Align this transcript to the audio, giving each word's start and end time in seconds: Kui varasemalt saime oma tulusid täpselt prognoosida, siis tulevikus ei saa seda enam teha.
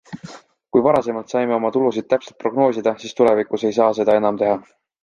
Kui 0.75 0.83
varasemalt 0.87 1.35
saime 1.35 1.55
oma 1.59 1.71
tulusid 1.77 2.09
täpselt 2.15 2.41
prognoosida, 2.45 2.95
siis 3.05 3.17
tulevikus 3.21 3.71
ei 3.71 3.79
saa 3.81 3.93
seda 4.01 4.23
enam 4.25 4.43
teha. 4.47 4.63